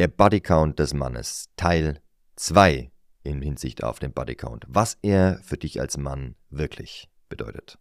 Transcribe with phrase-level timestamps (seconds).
[0.00, 2.00] Der Bodycount des Mannes, Teil
[2.36, 2.90] 2
[3.22, 4.64] in Hinsicht auf den Bodycount.
[4.66, 7.78] Was er für dich als Mann wirklich bedeutet.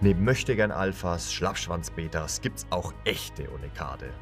[0.00, 4.12] Neben Möchtegern Alphas, Schlappschwanz-Betas gibt's auch echte Unikade.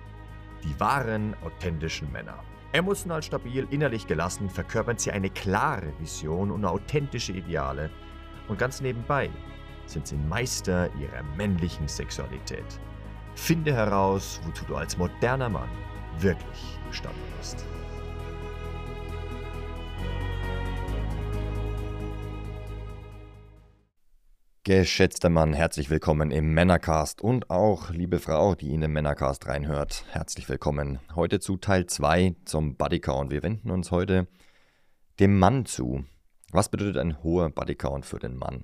[0.64, 2.44] Die wahren, authentischen Männer.
[2.72, 7.88] Emotional stabil, innerlich gelassen verkörpern sie eine klare Vision und authentische Ideale.
[8.48, 9.30] Und ganz nebenbei
[9.86, 12.64] sind sie Meister ihrer männlichen Sexualität.
[13.34, 15.68] Finde heraus, wozu du als moderner Mann
[16.18, 17.64] wirklich gestanden bist.
[24.64, 30.04] Geschätzter Mann, herzlich willkommen im Männercast und auch liebe Frau, die in den Männercast reinhört,
[30.12, 31.00] herzlich willkommen.
[31.16, 33.32] Heute zu Teil 2 zum Bodycount.
[33.32, 34.28] Wir wenden uns heute
[35.18, 36.04] dem Mann zu.
[36.52, 38.62] Was bedeutet ein hoher Bodycount für den Mann?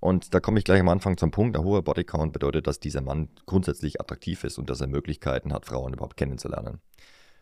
[0.00, 1.56] Und da komme ich gleich am Anfang zum Punkt.
[1.56, 5.66] Ein hoher Bodycount bedeutet, dass dieser Mann grundsätzlich attraktiv ist und dass er Möglichkeiten hat,
[5.66, 6.80] Frauen überhaupt kennenzulernen.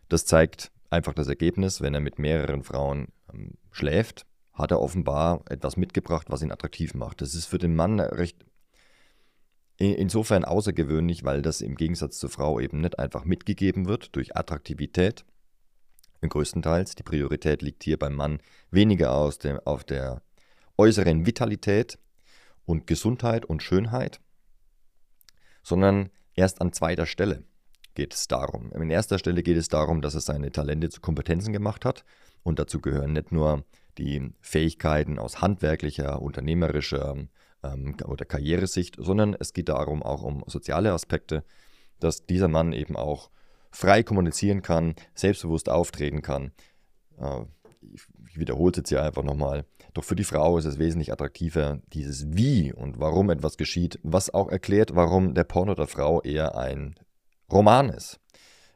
[0.09, 5.43] Das zeigt einfach das Ergebnis, wenn er mit mehreren Frauen ähm, schläft, hat er offenbar
[5.49, 7.21] etwas mitgebracht, was ihn attraktiv macht.
[7.21, 8.45] Das ist für den Mann recht
[9.79, 15.25] insofern außergewöhnlich, weil das im Gegensatz zur Frau eben nicht einfach mitgegeben wird durch Attraktivität.
[16.21, 16.97] Im größtenteils.
[16.97, 18.41] Die Priorität liegt hier beim Mann
[18.73, 20.21] weniger aus dem, auf der
[20.77, 21.97] äußeren Vitalität,
[22.69, 24.21] und Gesundheit und Schönheit,
[25.63, 27.45] sondern erst an zweiter Stelle
[27.95, 28.71] geht es darum.
[28.73, 32.05] In erster Stelle geht es darum, dass er seine Talente zu Kompetenzen gemacht hat
[32.43, 33.65] und dazu gehören nicht nur
[33.97, 37.17] die Fähigkeiten aus handwerklicher, unternehmerischer
[37.65, 41.45] ähm, oder Karrieresicht, sondern es geht darum auch um soziale Aspekte,
[42.01, 43.31] dass dieser Mann eben auch
[43.71, 46.53] frei kommunizieren kann, selbstbewusst auftreten kann.
[47.19, 47.45] Äh,
[47.81, 49.65] ich, wiederhole es jetzt hier einfach nochmal.
[49.95, 54.33] Doch für die Frau ist es wesentlich attraktiver, dieses Wie und warum etwas geschieht, was
[54.33, 56.95] auch erklärt, warum der Porno der Frau eher ein
[57.51, 58.21] Roman ist.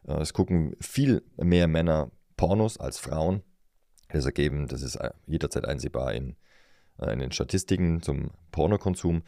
[0.06, 3.42] Äh, es gucken viel mehr Männer Pornos als Frauen.
[4.08, 6.36] Das ergeben, das ist äh, jederzeit einsehbar in,
[6.98, 9.22] äh, in den Statistiken zum Pornokonsum.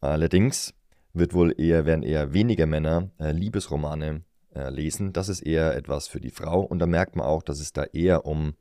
[0.00, 0.74] Allerdings
[1.12, 4.22] wird wohl eher, werden eher weniger Männer Liebesromane
[4.68, 5.14] lesen.
[5.14, 6.60] Das ist eher etwas für die Frau.
[6.60, 8.54] Und da merkt man auch, dass es da eher um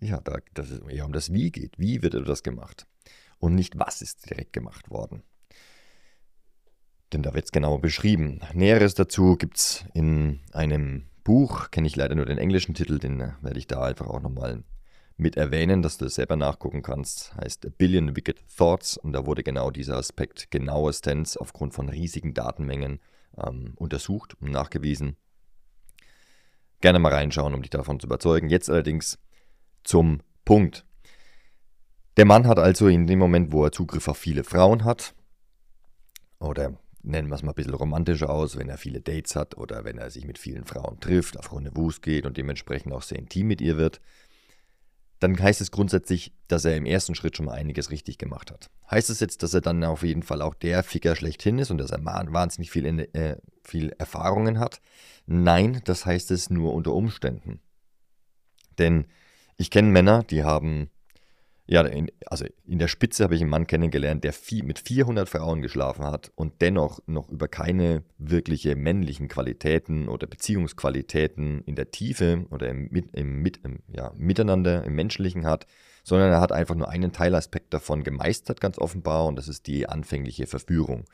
[0.00, 1.78] ja, da, dass es eher um das Wie geht.
[1.78, 2.86] Wie wird das gemacht?
[3.38, 5.22] Und nicht, was ist direkt gemacht worden.
[7.12, 8.40] Denn da wird es genauer beschrieben.
[8.52, 13.20] Näheres dazu gibt es in einem Buch, kenne ich leider nur den englischen Titel, den
[13.20, 14.62] äh, werde ich da einfach auch nochmal
[15.16, 17.34] mit erwähnen, dass du das selber nachgucken kannst.
[17.36, 22.32] Heißt A Billion Wicked Thoughts und da wurde genau dieser Aspekt genauestens aufgrund von riesigen
[22.32, 23.00] Datenmengen
[23.36, 25.16] ähm, untersucht und nachgewiesen.
[26.80, 28.48] Gerne mal reinschauen, um dich davon zu überzeugen.
[28.48, 29.18] Jetzt allerdings
[29.84, 30.84] zum Punkt.
[32.16, 35.14] Der Mann hat also in dem Moment, wo er Zugriff auf viele Frauen hat,
[36.38, 39.84] oder nennen wir es mal ein bisschen romantischer aus, wenn er viele Dates hat oder
[39.84, 43.46] wenn er sich mit vielen Frauen trifft, auf Rendezvous geht und dementsprechend auch sehr intim
[43.46, 44.00] mit ihr wird,
[45.20, 48.70] dann heißt es grundsätzlich, dass er im ersten Schritt schon mal einiges richtig gemacht hat.
[48.90, 51.78] Heißt es jetzt, dass er dann auf jeden Fall auch der Ficker schlechthin ist und
[51.78, 54.80] dass er wahnsinnig viel, äh, viel Erfahrungen hat?
[55.26, 57.60] Nein, das heißt es nur unter Umständen.
[58.78, 59.06] Denn
[59.60, 60.88] ich kenne Männer, die haben,
[61.66, 65.28] ja, in, also in der Spitze habe ich einen Mann kennengelernt, der viel, mit 400
[65.28, 71.90] Frauen geschlafen hat und dennoch noch über keine wirkliche männlichen Qualitäten oder Beziehungsqualitäten in der
[71.90, 75.66] Tiefe oder im, im, im ja, Miteinander, im Menschlichen hat,
[76.04, 79.86] sondern er hat einfach nur einen Teilaspekt davon gemeistert, ganz offenbar, und das ist die
[79.86, 81.04] anfängliche Verführung.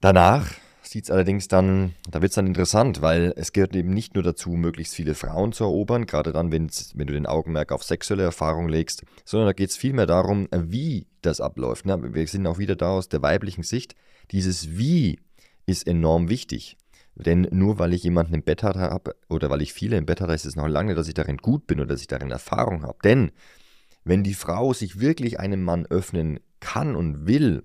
[0.00, 0.50] Danach
[0.88, 4.22] sieht es allerdings dann, da wird es dann interessant, weil es gehört eben nicht nur
[4.22, 8.68] dazu, möglichst viele Frauen zu erobern, gerade dann, wenn du den Augenmerk auf sexuelle Erfahrung
[8.68, 11.86] legst, sondern da geht es vielmehr darum, wie das abläuft.
[11.86, 12.14] Ne?
[12.14, 13.94] Wir sind auch wieder da aus der weiblichen Sicht.
[14.30, 15.18] Dieses Wie
[15.66, 16.76] ist enorm wichtig.
[17.14, 20.32] Denn nur weil ich jemanden im Bett habe oder weil ich viele im Bett habe,
[20.32, 22.98] heißt es noch lange, dass ich darin gut bin oder dass ich darin Erfahrung habe.
[23.02, 23.32] Denn
[24.04, 27.64] wenn die Frau sich wirklich einem Mann öffnen kann und will,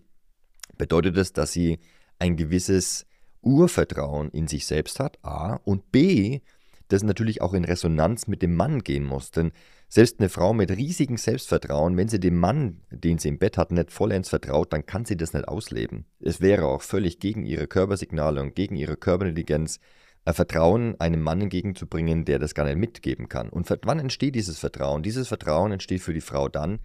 [0.78, 1.80] bedeutet das, dass sie
[2.18, 3.06] ein gewisses
[3.42, 6.42] Urvertrauen in sich selbst hat, A, und B,
[6.88, 9.32] das natürlich auch in Resonanz mit dem Mann gehen muss.
[9.32, 9.52] Denn
[9.88, 13.72] selbst eine Frau mit riesigem Selbstvertrauen, wenn sie dem Mann, den sie im Bett hat,
[13.72, 16.06] nicht vollends vertraut, dann kann sie das nicht ausleben.
[16.20, 19.80] Es wäre auch völlig gegen ihre Körpersignale und gegen ihre Körperintelligenz,
[20.28, 23.50] Vertrauen einem Mann entgegenzubringen, der das gar nicht mitgeben kann.
[23.50, 25.02] Und wann entsteht dieses Vertrauen?
[25.02, 26.80] Dieses Vertrauen entsteht für die Frau dann,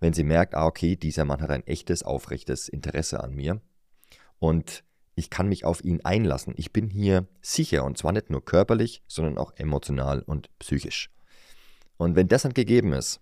[0.00, 3.60] wenn sie merkt, ah, okay, dieser Mann hat ein echtes, aufrechtes Interesse an mir.
[4.40, 4.82] Und
[5.20, 6.54] ich kann mich auf ihn einlassen.
[6.56, 11.10] Ich bin hier sicher und zwar nicht nur körperlich, sondern auch emotional und psychisch.
[11.98, 13.20] Und wenn das dann gegeben ist,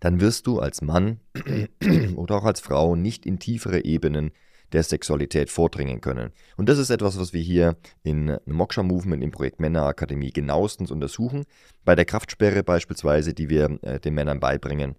[0.00, 1.20] dann wirst du als Mann
[2.16, 4.32] oder auch als Frau nicht in tiefere Ebenen
[4.72, 6.32] der Sexualität vordringen können.
[6.58, 11.46] Und das ist etwas, was wir hier in Moksha Movement im Projekt Männerakademie genauestens untersuchen.
[11.84, 14.96] Bei der Kraftsperre beispielsweise, die wir äh, den Männern beibringen,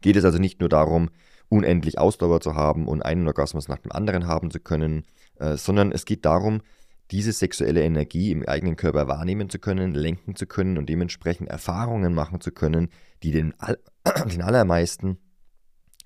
[0.00, 1.10] geht es also nicht nur darum,
[1.52, 5.04] unendlich Ausdauer zu haben und einen Orgasmus nach dem anderen haben zu können,
[5.38, 6.62] äh, sondern es geht darum,
[7.10, 12.14] diese sexuelle Energie im eigenen Körper wahrnehmen zu können, lenken zu können und dementsprechend Erfahrungen
[12.14, 12.88] machen zu können,
[13.22, 13.78] die den, all
[14.32, 15.18] den allermeisten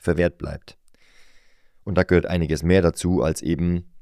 [0.01, 0.77] verwehrt bleibt.
[1.85, 3.93] Und da gehört einiges mehr dazu, als eben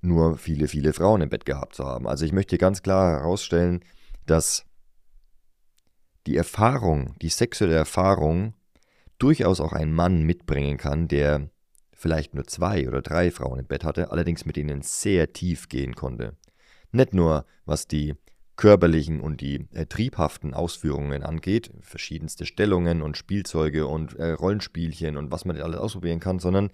[0.00, 2.06] nur viele, viele Frauen im Bett gehabt zu haben.
[2.06, 3.80] Also ich möchte ganz klar herausstellen,
[4.26, 4.64] dass
[6.28, 8.54] die Erfahrung, die sexuelle Erfahrung
[9.18, 11.50] durchaus auch ein Mann mitbringen kann, der
[11.92, 15.94] vielleicht nur zwei oder drei Frauen im Bett hatte, allerdings mit denen sehr tief gehen
[15.94, 16.36] konnte.
[16.92, 18.14] Nicht nur was die
[18.56, 25.32] körperlichen und die äh, triebhaften Ausführungen angeht, verschiedenste Stellungen und Spielzeuge und äh, Rollenspielchen und
[25.32, 26.70] was man alles ausprobieren kann, sondern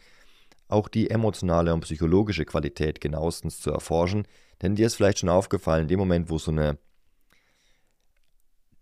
[0.69, 4.27] auch die emotionale und psychologische Qualität genauestens zu erforschen.
[4.63, 6.79] Denn dir ist vielleicht schon aufgefallen, in dem Moment, wo so eine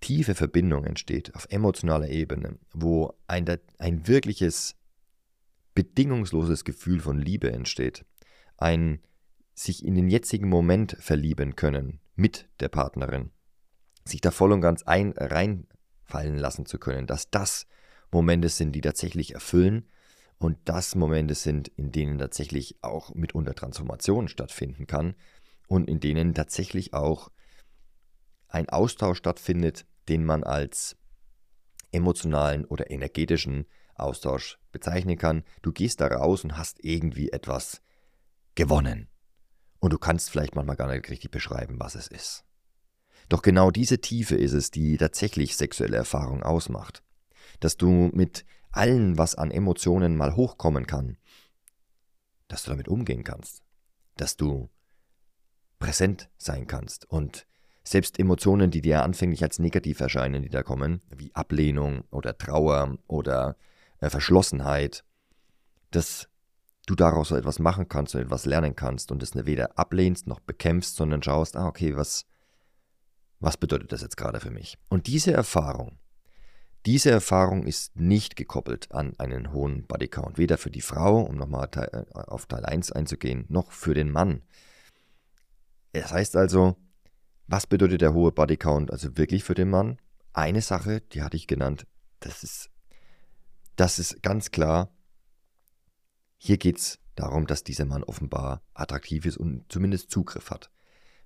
[0.01, 3.47] tiefe Verbindung entsteht auf emotionaler Ebene, wo ein,
[3.79, 4.77] ein wirkliches
[5.75, 8.05] bedingungsloses Gefühl von Liebe entsteht,
[8.57, 9.01] ein
[9.55, 13.31] sich in den jetzigen Moment verlieben können mit der Partnerin,
[14.05, 17.67] sich da voll und ganz ein, reinfallen lassen zu können, dass das
[18.11, 19.89] Momente sind, die tatsächlich erfüllen
[20.39, 25.15] und das Momente sind, in denen tatsächlich auch mitunter Transformation stattfinden kann
[25.67, 27.31] und in denen tatsächlich auch
[28.49, 30.97] ein Austausch stattfindet, den man als
[31.93, 35.45] emotionalen oder energetischen Austausch bezeichnen kann.
[35.63, 37.83] Du gehst da raus und hast irgendwie etwas
[38.55, 39.09] gewonnen.
[39.81, 42.45] Und du kannst vielleicht manchmal gar nicht richtig beschreiben, was es ist.
[43.29, 47.03] Doch genau diese Tiefe ist es, die tatsächlich sexuelle Erfahrung ausmacht.
[47.61, 51.17] Dass du mit allen, was an Emotionen mal hochkommen kann,
[52.49, 53.63] dass du damit umgehen kannst,
[54.17, 54.71] dass du
[55.79, 57.47] präsent sein kannst und
[57.91, 62.99] selbst Emotionen, die dir anfänglich als negativ erscheinen, die da kommen, wie Ablehnung oder Trauer
[63.07, 63.57] oder
[64.01, 65.05] äh, Verschlossenheit,
[65.91, 66.29] dass
[66.87, 70.41] du daraus so etwas machen kannst und etwas lernen kannst und es weder ablehnst noch
[70.41, 72.25] bekämpfst, sondern schaust, ah, okay, was,
[73.41, 74.79] was bedeutet das jetzt gerade für mich?
[74.89, 75.99] Und diese Erfahrung,
[76.87, 81.69] diese Erfahrung ist nicht gekoppelt an einen hohen Bodycount, weder für die Frau, um nochmal
[81.75, 84.43] äh, auf Teil 1 einzugehen, noch für den Mann.
[85.93, 86.77] Es heißt also,
[87.49, 89.99] was bedeutet der hohe Bodycount also wirklich für den Mann?
[90.35, 91.87] Eine Sache, die hatte ich genannt,
[92.21, 92.71] das ist,
[93.75, 94.93] das ist ganz klar,
[96.37, 100.71] hier geht es darum, dass dieser Mann offenbar attraktiv ist und zumindest Zugriff hat.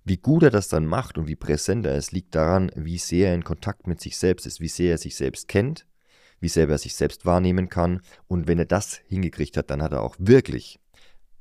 [0.05, 3.29] Wie gut er das dann macht und wie präsent er ist, liegt daran, wie sehr
[3.29, 5.87] er in Kontakt mit sich selbst ist, wie sehr er sich selbst kennt,
[6.41, 8.01] wie sehr er sich selbst wahrnehmen kann.
[8.27, 10.81] Und wenn er das hingekriegt hat, dann hat er auch wirklich,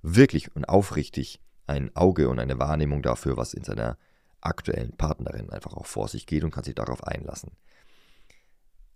[0.02, 3.98] wirklich und aufrichtig ein Auge und eine Wahrnehmung dafür, was in seiner
[4.42, 7.52] aktuellen Partnerin einfach auch vor sich geht und kann sich darauf einlassen.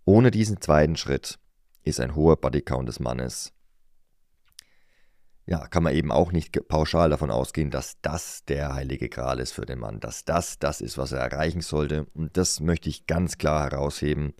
[0.04, 1.38] Ohne diesen zweiten Schritt
[1.82, 3.52] ist ein hoher Bodycount des Mannes
[5.46, 9.52] ja, kann man eben auch nicht pauschal davon ausgehen, dass das der heilige Gral ist
[9.52, 12.06] für den Mann, dass das das ist, was er erreichen sollte.
[12.14, 14.34] Und das möchte ich ganz klar herausheben.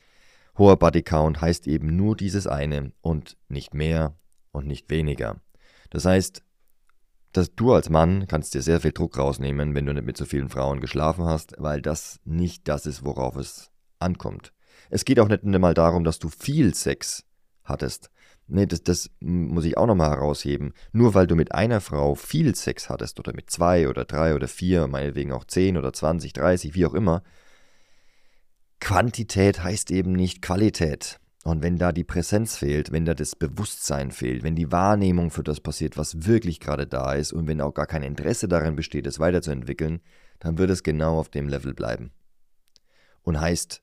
[0.58, 4.18] Hoher Bodycount heißt eben nur dieses eine und nicht mehr
[4.50, 5.40] und nicht weniger.
[5.90, 6.42] Das heißt,
[7.36, 10.24] dass du als Mann kannst dir sehr viel Druck rausnehmen, wenn du nicht mit so
[10.24, 14.52] vielen Frauen geschlafen hast, weil das nicht das ist, worauf es ankommt.
[14.90, 17.24] Es geht auch nicht einmal darum, dass du viel Sex
[17.64, 18.10] hattest,
[18.48, 20.72] Nee, das, das muss ich auch nochmal herausheben.
[20.92, 24.46] Nur weil du mit einer Frau viel Sex hattest oder mit zwei oder drei oder
[24.46, 27.22] vier, meinetwegen auch zehn oder zwanzig, dreißig, wie auch immer,
[28.78, 31.18] Quantität heißt eben nicht Qualität.
[31.46, 35.44] Und wenn da die Präsenz fehlt, wenn da das Bewusstsein fehlt, wenn die Wahrnehmung für
[35.44, 39.06] das passiert, was wirklich gerade da ist und wenn auch gar kein Interesse darin besteht,
[39.06, 40.00] es weiterzuentwickeln,
[40.40, 42.10] dann wird es genau auf dem Level bleiben.
[43.22, 43.80] Und heißt,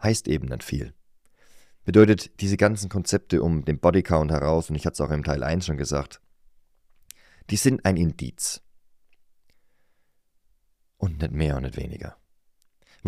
[0.00, 0.94] heißt eben nicht viel.
[1.84, 5.42] Bedeutet, diese ganzen Konzepte um den Bodycount heraus, und ich hatte es auch im Teil
[5.42, 6.20] 1 schon gesagt,
[7.50, 8.62] die sind ein Indiz.
[10.98, 12.17] Und nicht mehr und nicht weniger.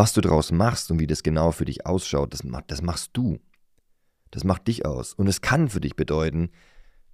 [0.00, 3.38] Was du daraus machst und wie das genau für dich ausschaut, das, das machst du.
[4.30, 5.12] Das macht dich aus.
[5.12, 6.52] Und es kann für dich bedeuten,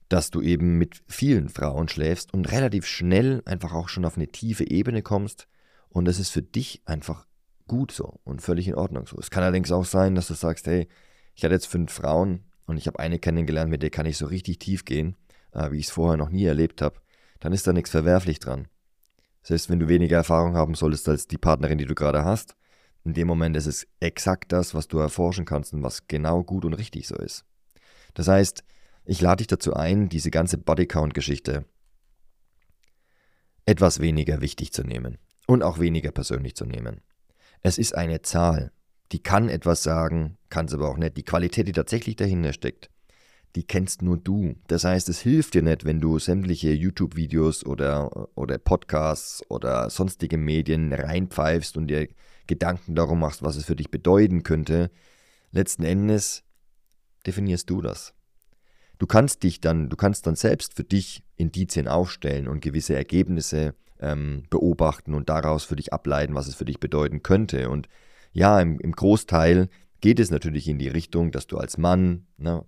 [0.09, 4.29] dass du eben mit vielen Frauen schläfst und relativ schnell einfach auch schon auf eine
[4.29, 5.49] tiefe Ebene kommst.
[5.89, 7.27] Und es ist für dich einfach
[7.67, 9.17] gut so und völlig in Ordnung so.
[9.19, 10.87] Es kann allerdings auch sein, dass du sagst, hey,
[11.35, 14.27] ich hatte jetzt fünf Frauen und ich habe eine kennengelernt, mit der kann ich so
[14.27, 15.17] richtig tief gehen,
[15.51, 17.01] äh, wie ich es vorher noch nie erlebt habe.
[17.41, 18.69] Dann ist da nichts verwerflich dran.
[19.43, 22.55] Selbst wenn du weniger Erfahrung haben solltest als die Partnerin, die du gerade hast,
[23.07, 26.65] in dem Moment ist es exakt das, was du erforschen kannst und was genau gut
[26.65, 27.45] und richtig so ist.
[28.15, 28.65] Das heißt,
[29.05, 31.65] ich lade dich dazu ein, diese ganze Bodycount-Geschichte
[33.65, 37.01] etwas weniger wichtig zu nehmen und auch weniger persönlich zu nehmen.
[37.63, 38.73] Es ist eine Zahl,
[39.13, 41.17] die kann etwas sagen, kann es aber auch nicht.
[41.17, 42.91] Die Qualität, die tatsächlich dahinter steckt,
[43.57, 44.55] die kennst nur du.
[44.67, 50.37] Das heißt, es hilft dir nicht, wenn du sämtliche YouTube-Videos oder, oder Podcasts oder sonstige
[50.37, 52.09] Medien reinpfeifst und dir
[52.47, 54.91] Gedanken darum machst, was es für dich bedeuten könnte.
[55.53, 56.45] Letzten Endes
[57.27, 58.13] definierst du das.
[58.99, 63.75] Du kannst dich dann, du kannst dann selbst für dich Indizien aufstellen und gewisse Ergebnisse
[64.01, 67.71] ähm, beobachten und daraus für dich ableiten, was es für dich bedeuten könnte.
[67.71, 67.89] Und
[68.33, 69.69] ja, im, im Großteil
[70.03, 72.65] geht es natürlich in die Richtung, dass du als Mann ne,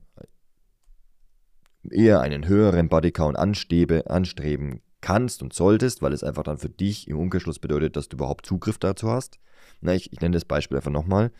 [1.90, 7.08] eher einen höheren Bodycount anstrebe, anstreben kannst und solltest, weil es einfach dann für dich
[7.08, 9.38] im Umkehrschluss bedeutet, dass du überhaupt Zugriff dazu hast.
[9.80, 11.30] Na, ich, ich nenne das Beispiel einfach nochmal.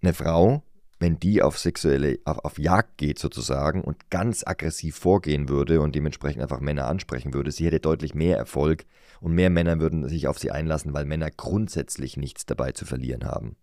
[0.00, 0.62] Eine Frau,
[0.98, 5.94] wenn die auf sexuelle, auf, auf Jagd geht sozusagen und ganz aggressiv vorgehen würde und
[5.94, 8.86] dementsprechend einfach Männer ansprechen würde, sie hätte deutlich mehr Erfolg
[9.20, 13.24] und mehr Männer würden sich auf sie einlassen, weil Männer grundsätzlich nichts dabei zu verlieren
[13.24, 13.56] haben.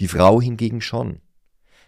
[0.00, 1.20] Die Frau hingegen schon.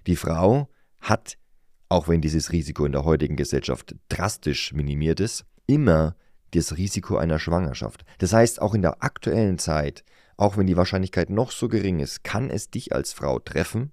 [0.06, 0.68] Die Frau
[1.00, 1.38] hat
[1.88, 6.16] auch wenn dieses Risiko in der heutigen Gesellschaft drastisch minimiert ist, immer
[6.50, 8.04] das Risiko einer Schwangerschaft.
[8.18, 10.04] Das heißt, auch in der aktuellen Zeit,
[10.36, 13.92] auch wenn die Wahrscheinlichkeit noch so gering ist, kann es dich als Frau treffen,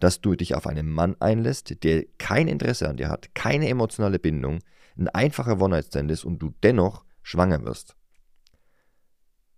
[0.00, 4.18] dass du dich auf einen Mann einlässt, der kein Interesse an dir hat, keine emotionale
[4.18, 4.60] Bindung,
[4.96, 7.96] ein einfacher One-Night-Stand ist und du dennoch schwanger wirst.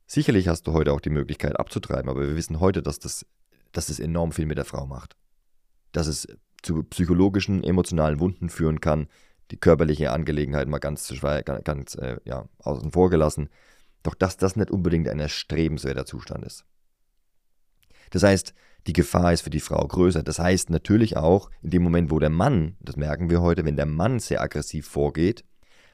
[0.07, 3.27] Sicherlich hast du heute auch die Möglichkeit abzutreiben, aber wir wissen heute, dass das,
[3.73, 5.17] dass das enorm viel mit der Frau macht.
[5.93, 6.27] Dass es
[6.63, 9.09] zu psychologischen, emotionalen Wunden führen kann.
[9.51, 11.13] Die körperliche Angelegenheit mal ganz,
[11.65, 13.49] ganz äh, ja, außen vor gelassen.
[14.03, 16.65] Doch dass das nicht unbedingt ein erstrebenswerter Zustand ist.
[18.11, 18.55] Das heißt,
[18.87, 20.23] die Gefahr ist für die Frau größer.
[20.23, 23.77] Das heißt natürlich auch, in dem Moment, wo der Mann, das merken wir heute, wenn
[23.77, 25.45] der Mann sehr aggressiv vorgeht,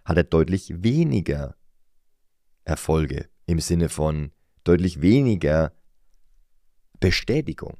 [0.04, 1.56] hat er deutlich weniger
[2.64, 4.32] Erfolge im Sinne von
[4.64, 5.72] deutlich weniger
[7.00, 7.78] Bestätigung.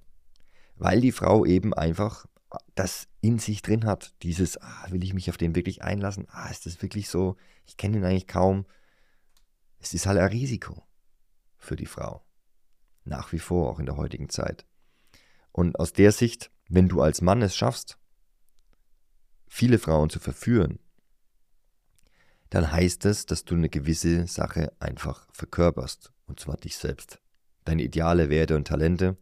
[0.76, 2.26] Weil die Frau eben einfach
[2.74, 4.14] das in sich drin hat.
[4.22, 6.26] Dieses, ah, will ich mich auf den wirklich einlassen?
[6.30, 7.36] Ah, ist das wirklich so?
[7.66, 8.66] Ich kenne ihn eigentlich kaum.
[9.80, 10.82] Es ist halt ein Risiko
[11.56, 12.24] für die Frau.
[13.04, 14.64] Nach wie vor, auch in der heutigen Zeit.
[15.52, 17.98] Und aus der Sicht, wenn du als Mann es schaffst,
[19.46, 20.78] viele Frauen zu verführen,
[22.50, 26.12] dann heißt es, dass du eine gewisse Sache einfach verkörperst.
[26.26, 27.20] Und zwar dich selbst.
[27.64, 29.16] Deine Ideale, Werte und Talente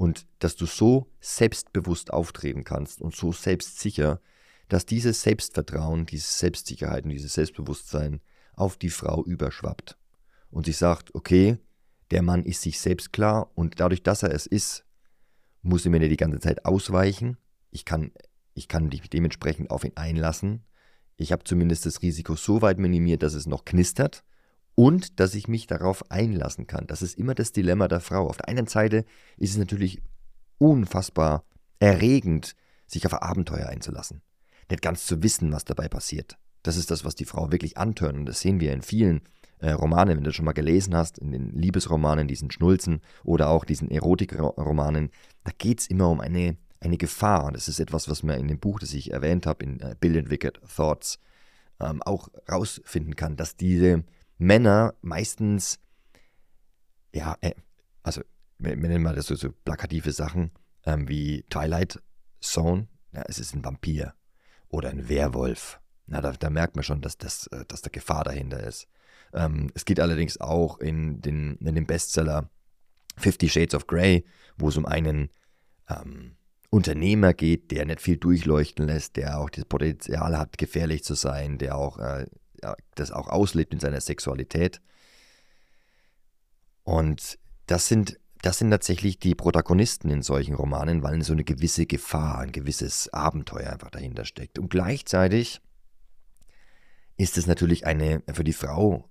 [0.00, 4.22] und dass du so selbstbewusst auftreten kannst und so selbstsicher,
[4.70, 8.22] dass dieses Selbstvertrauen, diese Selbstsicherheit und dieses Selbstbewusstsein
[8.54, 9.98] auf die Frau überschwappt.
[10.50, 11.58] Und sie sagt, okay,
[12.12, 14.86] der Mann ist sich selbst klar und dadurch, dass er es ist,
[15.60, 17.36] muss er mir nicht die ganze Zeit ausweichen.
[17.70, 18.10] Ich kann,
[18.54, 20.64] ich kann dich dementsprechend auf ihn einlassen.
[21.18, 24.24] Ich habe zumindest das Risiko so weit minimiert, dass es noch knistert
[24.80, 26.86] und dass ich mich darauf einlassen kann.
[26.86, 28.26] Das ist immer das Dilemma der Frau.
[28.26, 29.04] Auf der einen Seite
[29.36, 30.00] ist es natürlich
[30.56, 31.44] unfassbar
[31.80, 32.56] erregend,
[32.86, 34.22] sich auf Abenteuer einzulassen.
[34.70, 36.38] Nicht ganz zu wissen, was dabei passiert.
[36.62, 38.14] Das ist das, was die Frau wirklich antört.
[38.14, 39.20] Und das sehen wir in vielen
[39.58, 43.50] äh, Romanen, wenn du das schon mal gelesen hast, in den Liebesromanen, diesen Schnulzen oder
[43.50, 45.10] auch diesen Erotikromanen.
[45.44, 47.44] Da geht es immer um eine, eine Gefahr.
[47.44, 49.94] Und das ist etwas, was man in dem Buch, das ich erwähnt habe, in äh,
[50.00, 51.18] Billion Wicked Thoughts,
[51.80, 54.04] ähm, auch rausfinden kann, dass diese
[54.40, 55.78] Männer meistens,
[57.14, 57.52] ja, äh,
[58.02, 58.22] also
[58.58, 60.50] wir, nennen mal das so, so plakative Sachen
[60.86, 62.02] ähm, wie Twilight
[62.40, 64.14] Zone, ja, es ist ein Vampir
[64.68, 65.78] oder ein Werwolf.
[66.06, 68.88] Na, da, da merkt man schon, dass, das, äh, dass da Gefahr dahinter ist.
[69.34, 72.48] Ähm, es geht allerdings auch in, den, in dem Bestseller
[73.18, 74.24] Fifty Shades of Grey,
[74.56, 75.28] wo es um einen
[75.86, 76.36] ähm,
[76.70, 81.58] Unternehmer geht, der nicht viel durchleuchten lässt, der auch das Potenzial hat, gefährlich zu sein,
[81.58, 82.26] der auch äh,
[82.94, 84.80] das auch auslebt in seiner Sexualität.
[86.82, 91.86] Und das sind, das sind tatsächlich die Protagonisten in solchen Romanen, weil so eine gewisse
[91.86, 94.58] Gefahr, ein gewisses Abenteuer einfach dahinter steckt.
[94.58, 95.60] Und gleichzeitig
[97.16, 99.10] ist es natürlich eine für die Frau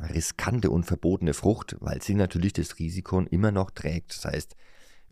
[0.00, 4.16] riskante und verbotene Frucht, weil sie natürlich das Risiko immer noch trägt.
[4.16, 4.56] Das heißt,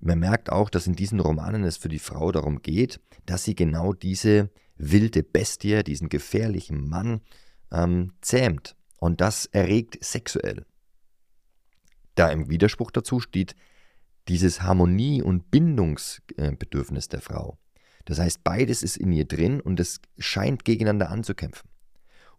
[0.00, 3.54] man merkt auch, dass in diesen Romanen es für die Frau darum geht, dass sie
[3.54, 7.20] genau diese wilde Bestie, diesen gefährlichen Mann
[7.72, 8.76] ähm, zähmt.
[8.96, 10.66] Und das erregt sexuell.
[12.14, 13.54] Da im Widerspruch dazu steht
[14.28, 17.58] dieses Harmonie- und Bindungsbedürfnis der Frau.
[18.04, 21.68] Das heißt, beides ist in ihr drin und es scheint gegeneinander anzukämpfen.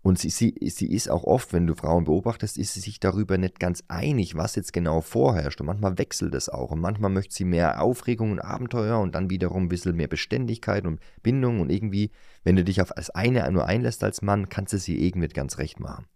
[0.04, 3.38] Und sie, sie, sie ist auch oft, wenn du Frauen beobachtest, ist sie sich darüber
[3.38, 5.62] nicht ganz einig, was jetzt genau vorherrscht.
[5.62, 6.72] Und manchmal wechselt es auch.
[6.72, 10.88] Und manchmal möchte sie mehr Aufregung und Abenteuer und dann wiederum ein bisschen mehr Beständigkeit
[10.88, 11.60] und Bindung.
[11.60, 12.10] Und irgendwie,
[12.44, 15.60] wenn du dich auf das eine nur einlässt als Mann, kannst du sie irgendwie ganz
[15.60, 16.08] recht machen.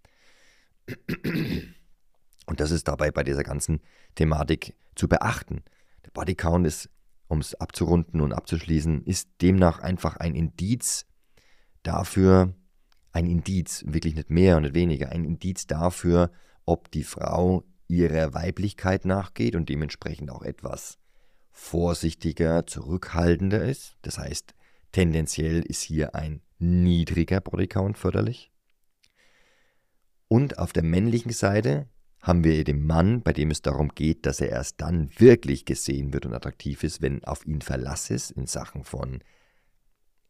[2.48, 3.82] Und das ist dabei bei dieser ganzen
[4.15, 5.63] Thematik zu beachten.
[6.06, 6.89] Der Bodycount ist,
[7.27, 11.06] um es abzurunden und abzuschließen, ist demnach einfach ein Indiz
[11.84, 12.54] dafür,
[13.16, 16.32] ein Indiz, wirklich nicht mehr und nicht weniger, ein Indiz dafür,
[16.66, 20.98] ob die Frau ihrer Weiblichkeit nachgeht und dementsprechend auch etwas
[21.50, 23.96] vorsichtiger, zurückhaltender ist.
[24.02, 24.54] Das heißt,
[24.92, 28.52] tendenziell ist hier ein niedriger Bodycount förderlich.
[30.28, 31.88] Und auf der männlichen Seite
[32.20, 36.12] haben wir den Mann, bei dem es darum geht, dass er erst dann wirklich gesehen
[36.12, 39.22] wird und attraktiv ist, wenn auf ihn Verlass ist in Sachen von,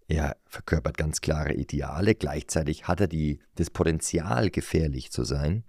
[0.08, 5.64] er verkörpert ganz klare Ideale, gleichzeitig hat er die, das Potenzial, gefährlich zu sein,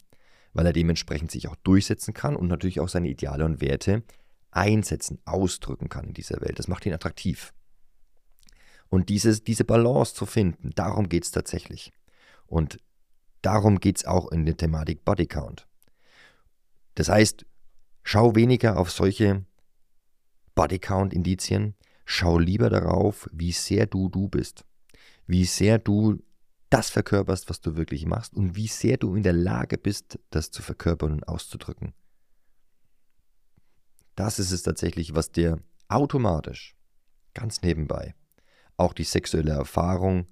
[0.53, 4.03] weil er dementsprechend sich auch durchsetzen kann und natürlich auch seine Ideale und Werte
[4.51, 6.59] einsetzen, ausdrücken kann in dieser Welt.
[6.59, 7.53] Das macht ihn attraktiv.
[8.89, 11.93] Und dieses, diese Balance zu finden, darum geht es tatsächlich.
[12.47, 12.79] Und
[13.43, 15.67] darum geht es auch in der Thematik Bodycount.
[16.95, 17.45] Das heißt,
[18.03, 19.45] schau weniger auf solche
[20.55, 21.75] Bodycount-Indizien,
[22.07, 24.65] schau lieber darauf, wie sehr du du bist,
[25.27, 26.23] wie sehr du
[26.71, 30.51] das verkörperst, was du wirklich machst und wie sehr du in der Lage bist, das
[30.51, 31.93] zu verkörpern und auszudrücken.
[34.15, 36.75] Das ist es tatsächlich, was dir automatisch,
[37.35, 38.15] ganz nebenbei,
[38.77, 40.27] auch die sexuelle Erfahrung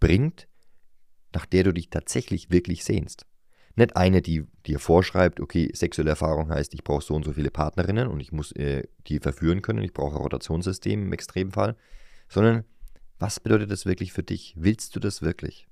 [0.00, 0.48] bringt,
[1.34, 3.26] nach der du dich tatsächlich wirklich sehnst.
[3.78, 7.52] Nicht eine, die dir vorschreibt, okay, sexuelle Erfahrung heißt, ich brauche so und so viele
[7.52, 11.76] Partnerinnen und ich muss äh, die verführen können, ich brauche ein Rotationssystem im Extremfall,
[12.28, 12.64] sondern
[13.20, 14.54] was bedeutet das wirklich für dich?
[14.56, 15.68] Willst du das wirklich?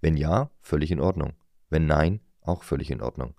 [0.00, 1.34] Wenn ja, völlig in Ordnung.
[1.68, 3.34] Wenn nein, auch völlig in Ordnung.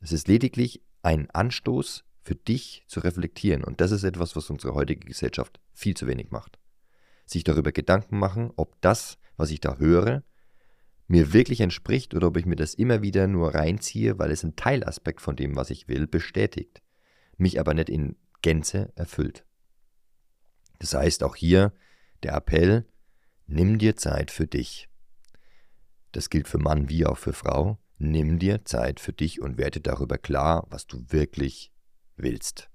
[0.00, 4.72] Es ist lediglich ein Anstoß für dich zu reflektieren und das ist etwas, was unsere
[4.72, 6.58] heutige Gesellschaft viel zu wenig macht.
[7.26, 10.22] Sich darüber Gedanken machen, ob das, was ich da höre,
[11.12, 14.56] mir wirklich entspricht oder ob ich mir das immer wieder nur reinziehe, weil es ein
[14.56, 16.80] Teilaspekt von dem, was ich will, bestätigt,
[17.36, 19.44] mich aber nicht in Gänze erfüllt.
[20.78, 21.74] Das heißt auch hier
[22.22, 22.86] der Appell,
[23.46, 24.88] nimm dir Zeit für dich.
[26.12, 27.78] Das gilt für Mann wie auch für Frau.
[27.98, 31.72] Nimm dir Zeit für dich und werde darüber klar, was du wirklich
[32.16, 32.71] willst.